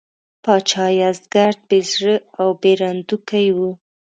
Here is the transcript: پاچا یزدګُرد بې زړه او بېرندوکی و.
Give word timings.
پاچا 0.43 0.85
یزدګُرد 0.99 1.59
بې 1.69 1.79
زړه 1.91 2.15
او 2.39 2.47
بېرندوکی 2.61 3.47
و. 3.55 3.57